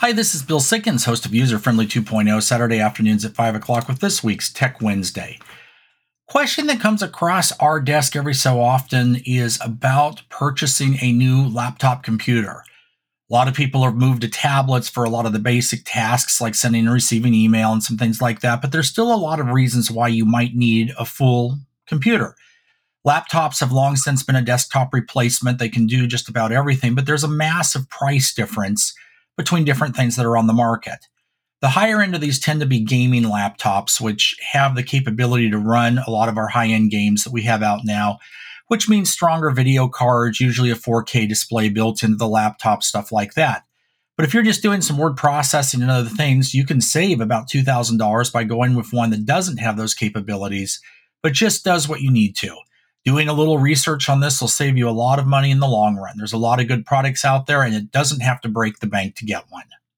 Hi, 0.00 0.12
this 0.12 0.34
is 0.34 0.42
Bill 0.42 0.60
Sickens, 0.60 1.06
host 1.06 1.24
of 1.24 1.34
User 1.34 1.58
Friendly 1.58 1.86
2.0, 1.86 2.42
Saturday 2.42 2.80
afternoons 2.80 3.24
at 3.24 3.34
5 3.34 3.54
o'clock 3.54 3.88
with 3.88 4.00
this 4.00 4.22
week's 4.22 4.52
Tech 4.52 4.82
Wednesday. 4.82 5.38
Question 6.28 6.66
that 6.66 6.80
comes 6.80 7.00
across 7.00 7.50
our 7.60 7.80
desk 7.80 8.14
every 8.14 8.34
so 8.34 8.60
often 8.60 9.16
is 9.24 9.58
about 9.64 10.20
purchasing 10.28 10.98
a 11.00 11.12
new 11.12 11.48
laptop 11.48 12.02
computer. 12.02 12.62
A 13.30 13.32
lot 13.32 13.48
of 13.48 13.54
people 13.54 13.84
have 13.84 13.94
moved 13.94 14.20
to 14.20 14.28
tablets 14.28 14.86
for 14.86 15.02
a 15.02 15.08
lot 15.08 15.24
of 15.24 15.32
the 15.32 15.38
basic 15.38 15.80
tasks 15.86 16.42
like 16.42 16.54
sending 16.54 16.84
and 16.84 16.92
receiving 16.92 17.32
email 17.32 17.72
and 17.72 17.82
some 17.82 17.96
things 17.96 18.20
like 18.20 18.40
that, 18.40 18.60
but 18.60 18.72
there's 18.72 18.90
still 18.90 19.14
a 19.14 19.16
lot 19.16 19.40
of 19.40 19.48
reasons 19.48 19.90
why 19.90 20.08
you 20.08 20.26
might 20.26 20.54
need 20.54 20.92
a 20.98 21.06
full 21.06 21.58
computer. 21.86 22.36
Laptops 23.06 23.60
have 23.60 23.72
long 23.72 23.96
since 23.96 24.22
been 24.22 24.36
a 24.36 24.42
desktop 24.42 24.92
replacement. 24.92 25.58
They 25.58 25.70
can 25.70 25.86
do 25.86 26.06
just 26.06 26.28
about 26.28 26.52
everything, 26.52 26.94
but 26.94 27.06
there's 27.06 27.24
a 27.24 27.28
massive 27.28 27.88
price 27.88 28.34
difference 28.34 28.92
between 29.36 29.64
different 29.64 29.96
things 29.96 30.16
that 30.16 30.26
are 30.26 30.36
on 30.36 30.46
the 30.46 30.52
market. 30.52 31.06
The 31.62 31.70
higher 31.70 32.02
end 32.02 32.14
of 32.14 32.20
these 32.20 32.38
tend 32.38 32.60
to 32.60 32.66
be 32.66 32.80
gaming 32.80 33.24
laptops, 33.24 34.00
which 34.00 34.36
have 34.52 34.74
the 34.74 34.82
capability 34.82 35.50
to 35.50 35.58
run 35.58 35.98
a 35.98 36.10
lot 36.10 36.28
of 36.28 36.36
our 36.36 36.48
high 36.48 36.68
end 36.68 36.90
games 36.90 37.24
that 37.24 37.32
we 37.32 37.42
have 37.42 37.62
out 37.62 37.80
now, 37.84 38.18
which 38.68 38.88
means 38.88 39.10
stronger 39.10 39.50
video 39.50 39.88
cards, 39.88 40.40
usually 40.40 40.70
a 40.70 40.74
4K 40.74 41.28
display 41.28 41.68
built 41.68 42.02
into 42.02 42.16
the 42.16 42.28
laptop, 42.28 42.82
stuff 42.82 43.10
like 43.10 43.34
that. 43.34 43.62
But 44.16 44.26
if 44.26 44.32
you're 44.32 44.42
just 44.42 44.62
doing 44.62 44.80
some 44.80 44.96
word 44.96 45.16
processing 45.16 45.82
and 45.82 45.90
other 45.90 46.08
things, 46.08 46.54
you 46.54 46.64
can 46.64 46.80
save 46.80 47.20
about 47.20 47.48
$2,000 47.48 48.32
by 48.32 48.44
going 48.44 48.74
with 48.74 48.92
one 48.92 49.10
that 49.10 49.26
doesn't 49.26 49.58
have 49.58 49.76
those 49.76 49.94
capabilities, 49.94 50.80
but 51.22 51.32
just 51.32 51.64
does 51.64 51.88
what 51.88 52.00
you 52.00 52.10
need 52.10 52.34
to. 52.36 52.56
Doing 53.06 53.28
a 53.28 53.32
little 53.32 53.58
research 53.58 54.08
on 54.08 54.18
this 54.18 54.40
will 54.40 54.48
save 54.48 54.76
you 54.76 54.88
a 54.88 54.90
lot 54.90 55.20
of 55.20 55.28
money 55.28 55.52
in 55.52 55.60
the 55.60 55.68
long 55.68 55.94
run. 55.94 56.16
There's 56.18 56.32
a 56.32 56.36
lot 56.36 56.60
of 56.60 56.66
good 56.66 56.84
products 56.84 57.24
out 57.24 57.46
there, 57.46 57.62
and 57.62 57.72
it 57.72 57.92
doesn't 57.92 58.18
have 58.18 58.40
to 58.40 58.48
break 58.48 58.80
the 58.80 58.88
bank 58.88 59.14
to 59.14 59.24
get 59.24 59.44
one. 59.48 59.62